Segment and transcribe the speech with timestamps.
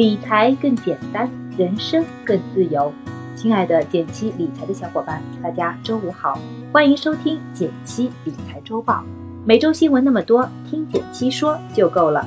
[0.00, 2.90] 理财更简单，人生更自由。
[3.36, 6.38] 亲爱的减七理财的小伙伴，大家周五好，
[6.72, 9.04] 欢迎收听减七理财周报。
[9.44, 12.26] 每周新闻那么多，听减七说就够了。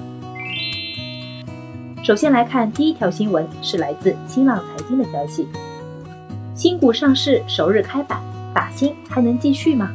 [2.04, 5.48] 首先来看第一条新闻，是来自新浪财经的消息：
[6.54, 8.22] 新股上市首日开板，
[8.54, 9.90] 打新还能继续吗？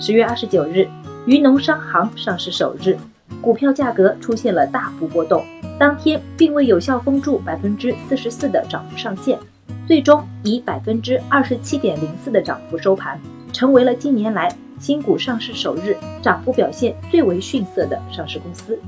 [0.00, 0.88] 十月二十九日，
[1.26, 2.96] 渝农商行上市首日，
[3.42, 5.44] 股票价格出现了大幅波动。
[5.82, 9.36] 当天并未有效封住百分之四十四的涨幅上限，
[9.84, 13.20] 最终以百分之二十七点零四的涨幅收盘，
[13.52, 18.78] 成为了近年来新股上市首日涨幅表现最为逊色的上市公司。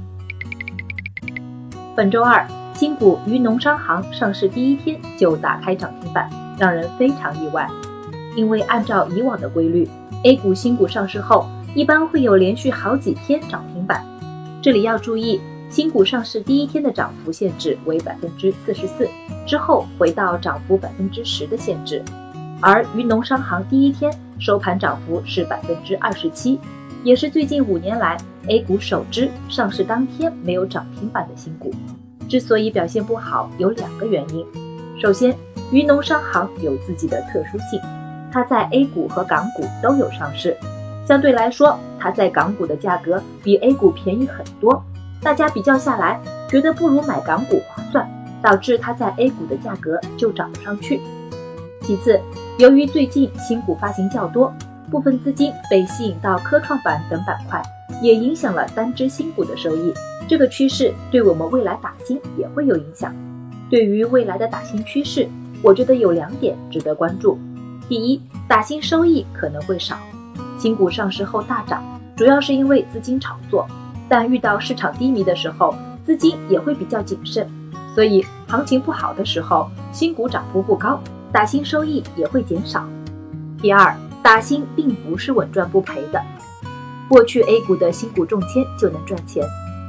[1.97, 7.69] 本周二，新股渝农商行上市第一天就打开涨停板，让人非常意外。
[8.37, 9.91] 因为按照以往的规律
[10.23, 14.07] ，A 股新股上市后一般会有连续好几天涨停板。
[14.63, 15.41] 这里要注意。
[15.75, 19.09] 新股上市第一天的涨幅限制为百分之四十四，
[19.45, 22.01] 之后回到涨幅百分之十的限制。
[22.61, 26.61] 而渝农商行第一天收盘涨幅是百分之二十七，
[27.03, 28.17] 也是最近五年来
[28.47, 31.75] A 股首支上市当天没有涨停板的新股。
[32.29, 34.47] 之所以表现不好，有两个原因。
[35.03, 35.37] 首先，
[35.73, 37.81] 渝农商行有自己的特殊性，
[38.31, 40.57] 它在 A 股和港股都有上市，
[41.05, 44.81] 相对来说，它在港股的价格比 A 股便宜很多。
[45.25, 48.07] 大家比较下来，觉得不如买港股划算，
[48.43, 51.01] 导致它在 A 股的价格就涨不上去。
[51.81, 52.21] 其次，
[52.59, 54.55] 由于最近新股发行较多，
[54.91, 57.63] 部分资金被吸引到科创板等板块，
[58.03, 59.95] 也影响了单只新股的收益。
[60.29, 63.15] 这个趋势对我们未来打新也会有影响。
[63.71, 65.27] 对于未来的打新趋势，
[65.63, 67.39] 我觉得有两点值得关注。
[67.89, 69.97] 第一，打新收益可能会少，
[70.59, 71.83] 新股上市后大涨，
[72.15, 73.67] 主要是因为资金炒作。
[74.09, 75.75] 但遇到市场低迷的时候，
[76.05, 77.49] 资金也会比较谨慎，
[77.95, 81.01] 所以行情不好的时候，新股涨幅不高，
[81.33, 82.87] 打新收益也会减少。
[83.61, 86.23] 第二，打新并不是稳赚不赔的。
[87.09, 89.43] 过去 A 股的新股中签就能赚钱，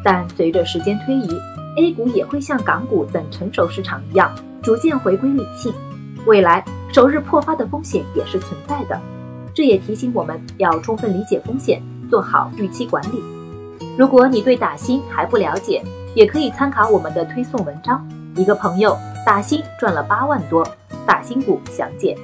[0.03, 1.29] 但随着时间推移
[1.77, 5.73] ，A 股也会像港股等成熟市场一样，逐渐回归理性。
[6.25, 8.99] 未来首日破发的风险也是存在的，
[9.53, 13.34] 这也提醒我们要充分理解风险，做好预期管理。
[13.97, 15.81] 如果你对打新还不了解，
[16.13, 18.05] 也可以参考我们的推送文章。
[18.35, 20.67] 一个朋友打新赚了八万多，
[21.05, 22.17] 打新股详解。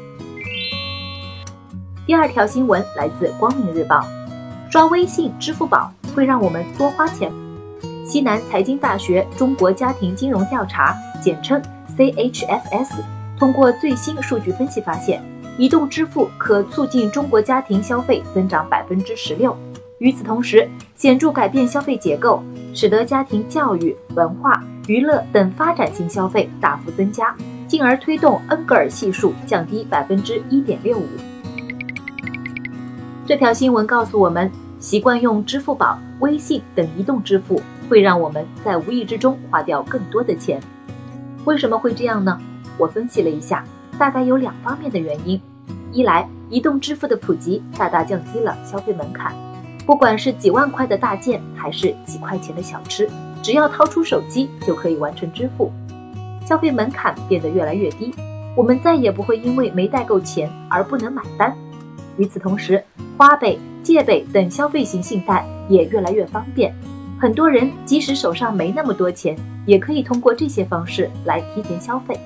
[2.06, 4.06] 第二条新闻来自光明日报：
[4.70, 7.32] 刷微信、支付宝会让我们多花钱。
[8.06, 11.62] 西南财经大学中国家庭金融调查（简称
[11.98, 12.96] CHFS）
[13.40, 15.24] 通过最新数据分析发现，
[15.58, 19.56] 移动支付可促进中国家庭消费增长百分之十六。
[20.02, 22.42] 与此同时，显著改变消费结构，
[22.74, 27.36] 使得家庭教育、文化、娱乐等发展性消费大幅增加，
[27.68, 31.06] 进而推动恩格尔系数降低百分之一点六五。
[33.28, 40.60] 这条新闻告诉我们，习惯用支付宝、微信等移动支付，会让我们在无意之中花掉更多的钱。
[41.46, 42.40] 为什么会这样呢？
[42.76, 43.64] 我分析了一下，
[44.00, 45.40] 大概有两方面的原因：
[45.92, 49.32] 一来，移动支付的普及大大降低了消费门槛。
[49.86, 53.10] 不管是几万块的大件，还是几块钱的小吃，
[53.42, 55.72] 只要掏出手机就可以完成支付，
[56.46, 58.14] 消费门槛变得越来越低，
[58.56, 61.56] 我们再也不会因为没带够钱而不能买单。
[62.18, 62.84] 与此同时，
[63.18, 66.74] 花呗、借呗等消费型信贷也越来越方便，
[67.20, 72.20] 很多人即使手上没那么多钱，也可以通过这些方式来提前消费，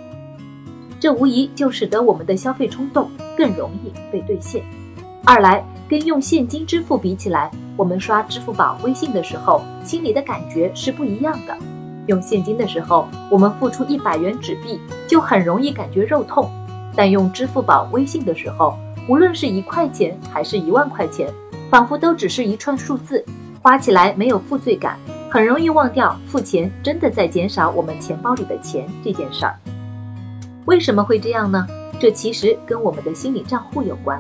[1.00, 4.62] 这无疑就使得我们的消费冲动更容易被兑现。
[5.26, 5.64] 二来。
[5.88, 11.56] 跟用现金支付比起来，我们刷支付宝、微信的时候，心里的感觉是不一样的。
[12.08, 16.50] 用现金的时候，我们付出一百元纸币就很容易感觉肉痛；
[16.96, 18.76] 但用支付宝、微信的时候，
[19.08, 21.32] 无论是一块钱还是一万块钱，
[21.70, 23.24] 仿佛都只是一串数字，
[23.62, 24.98] 花起来没有负罪感，
[25.30, 29.56] 很容易忘掉付钱真的在减少我们钱包里的钱这件事儿。
[30.66, 31.68] 为什么会这样呢？
[32.00, 34.20] 这其实跟我们的心理账户有关。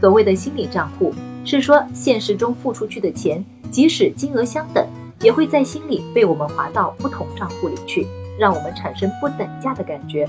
[0.00, 1.12] 所谓的心理账户，
[1.44, 4.86] 是说现实中付出去的钱，即使金额相等，
[5.20, 8.06] 也会在心里被我们划到不同账户里去，
[8.38, 10.28] 让我们产生不等价的感觉。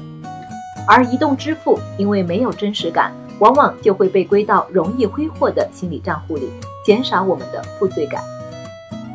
[0.87, 6.49] 而移动支付因为没有真实感，往往就会被归到容易挥霍的心理账户里，
[6.83, 8.23] 减少我们的负罪感。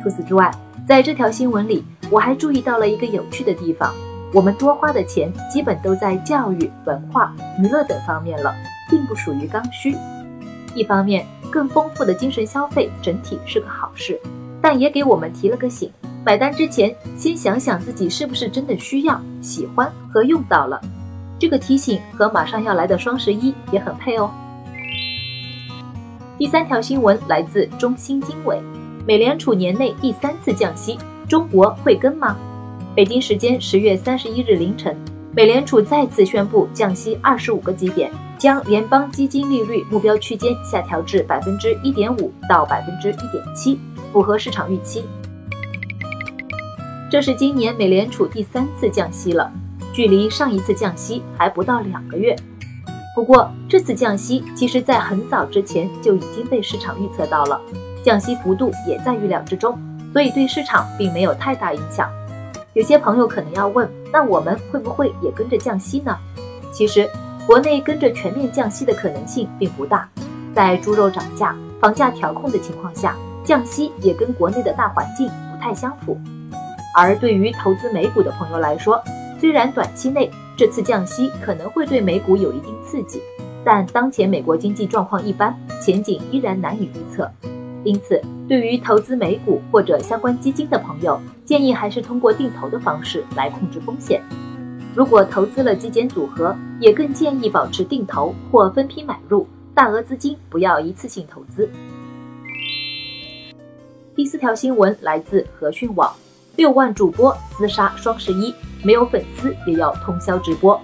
[0.01, 0.49] 除此之外，
[0.87, 3.93] 在这条新闻里，我还注意到了一个有趣的地方：
[4.31, 8.55] 我们多花的钱基本都在教育、文化、娱乐等方面了，
[8.89, 9.97] 并不属于刚需。
[10.75, 14.19] 一方面，更丰富的精神消费整体是个好事，
[14.61, 15.89] 但也给我们提了个醒：
[16.25, 20.79] 买单之前，先想想自己是不是真的需要、喜欢和用到了。
[21.39, 24.29] 这个提醒和马上要来的双十一也很配哦。
[26.37, 28.61] 第三条新闻来自中新经纬，
[29.07, 30.97] 美联储年内第三次降息，
[31.29, 32.35] 中国会跟吗？
[32.93, 34.95] 北京时间十月三十一日凌晨，
[35.33, 43.79] 美联储再次宣布降息二十五个基点，将联邦基金利率目标区间下调至百分之一点五到百分之一点七，
[44.11, 45.05] 符合市场预期。
[47.09, 49.51] 这是今年美联储第三次降息了，
[49.93, 52.35] 距离上一次降息还不到两个月。
[53.15, 57.61] 不过，这次降息其实在很早之前就已经被市场预测到了，
[58.03, 59.79] 降息幅度也在预料之中，
[60.11, 62.09] 所以对市场并没有太大影响。
[62.73, 66.17] 有些朋友可能要问，那我们会不会也跟着降息呢？
[66.73, 67.09] 其实，
[67.45, 70.09] 国内跟着全面降息的可能性并不大。
[70.53, 76.17] 在猪肉涨价、房价调控的情况下，降息也跟国内的大环境不太相符。
[76.95, 79.03] 而对于投资美股的朋友来说，
[79.39, 83.21] 虽然短期内，这次降息可能会对美股有一定刺激，
[83.63, 87.29] 但当前美国经济状况一般，前景依然难以预测。
[87.83, 94.21] 因此，对于投资美股或者相关基金的朋友，建议还是通过定投的方式来控制风险。
[94.95, 101.69] 如果投资了基金组合，也更建议保持定投或分批买入，大额资金不要一次性投资。
[104.15, 106.09] 第四条新闻来自和讯网。
[106.55, 110.79] 六万主播厮杀双十一，没有粉丝也要通宵直播。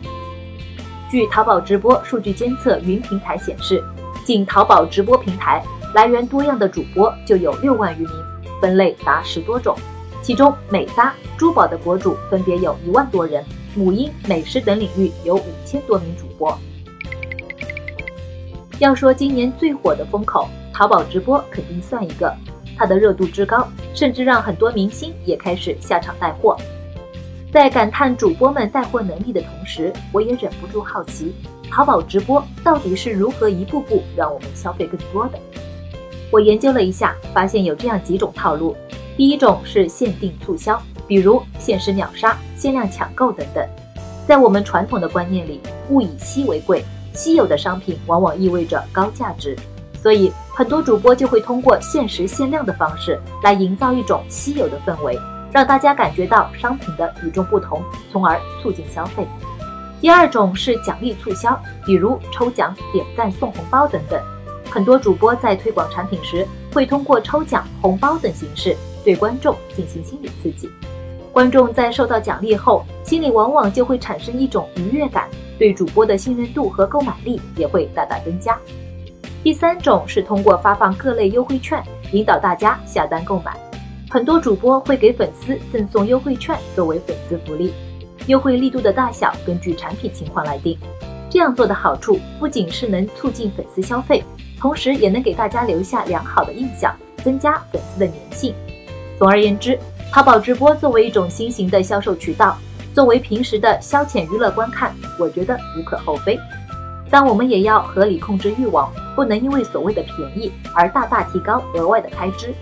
[1.09, 3.81] 据淘宝直播数据监测云平台显示，
[4.25, 5.63] 仅淘宝直播平台
[5.95, 8.11] 来源多样的主播就有六万余名，
[8.59, 9.73] 分类达十多种。
[10.21, 13.41] 其中美搭、珠宝的博主分别有一万多人，
[13.75, 16.57] 母婴、美食等领域有五千多名主播。
[18.79, 22.33] 要说今年最火的风口，淘宝直播肯定算一个。
[22.77, 26.57] 它的热度之高，甚至让很多明星也开始下场带货。
[27.53, 31.31] 在感叹主播们带货能力的同时，我也忍不住好奇，
[31.69, 35.37] 淘宝直播到底是如何一步步让我们消费更多的？
[36.31, 38.75] 我研究了一下，发现有这样几种套路：
[39.15, 43.67] 第一种是限定促销，比如限时秒杀、限量抢购等等。
[44.27, 45.59] 在我们传统的观念里，
[45.89, 46.83] 物以稀为贵，
[47.13, 49.57] 稀有的商品往往意味着高价值。
[50.01, 55.15] 所以，很多主播就会通过限时限量的方式来营造一种稀有的氛围，
[55.51, 59.27] 让大家感觉到商品的与众不同，从而促进消费。
[59.99, 64.19] 第二种是奖励促销，比如抽奖、点赞、送红包等等。
[64.71, 70.67] 很多主播在推广产品时，会通过抽奖、红包等形式对观众进行心理刺激。
[71.31, 78.59] 观众在受到奖励后，心里往往就会产生一种愉悦感，对主播的信任度和购买力也会大大增加。
[79.41, 81.81] 第三种是通过发放各类优惠券，
[82.11, 83.55] 引导大家下单购买。
[84.09, 87.73] 很多主播会给粉丝赠送优惠券作为粉丝福利，
[88.27, 90.77] 优惠力度的大小根据产品情况来定。
[91.29, 94.21] 这样做的好处不仅是能促进粉丝消费，
[94.59, 96.93] 同时也能给大家留下良好的印象，
[97.23, 98.53] 增加粉丝的粘性。
[99.17, 99.79] 总而言之，
[100.11, 102.57] 淘宝直播作为一种新型的销售渠道，
[102.93, 106.37] 作为平时的消遣娱乐观看，我觉得无可厚非。
[107.09, 112.53] 但我们也要合理控制欲望，不能因为所谓的便宜而大大提高额外的开支。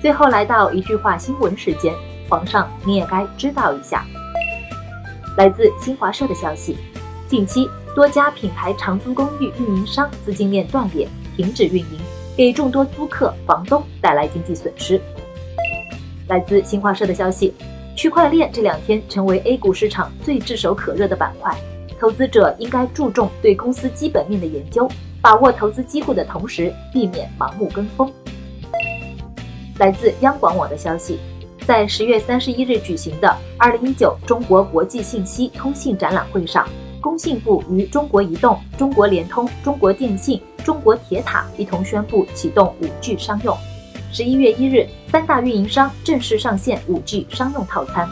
[0.00, 1.92] 最后来到一句话新闻时间，
[2.26, 4.06] 皇上你也该知道一下。
[5.36, 6.78] 来自新华社的消息，
[7.28, 12.00] 近期多家品牌长租公寓运营商资金链断裂，停止运营，
[12.34, 14.98] 给众多租客、房东带来经济损失。
[16.28, 17.54] 来自新华社的消息，
[17.96, 21.56] 区块链这两天成为 A 股市场最炙手可热的板块。
[21.98, 24.88] 投资者应该注重对公司基本面的研究，
[25.20, 28.12] 把握投资机会的同时，避免盲目跟风。
[29.78, 31.18] 来自央广网的消息，
[31.66, 36.68] 在十月三十一日举行的二零一九中国国际信息通信展览会上，
[37.00, 43.56] 工信部与中国移动、中国联通、中国电信、中国铁塔一同宣布启动五 G 商用。
[44.10, 48.08] 十一月一日，三大运营商正式上线五 G 商用套餐。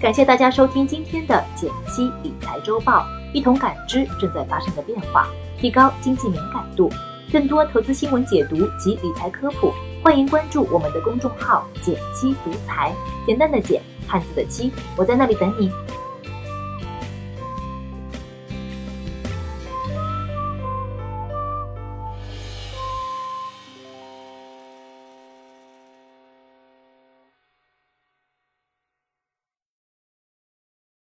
[0.00, 5.26] 感谢大家收听今天的减七理财周报，一同感知正在发生的变化，
[5.60, 6.88] 提高经济敏感度。
[7.32, 9.72] 更多投资新闻解读及理财科普，
[10.04, 12.94] 欢迎关注我们的公众号“减七独财”，
[13.26, 15.68] 简单的减，汉字的七，我在那里等你。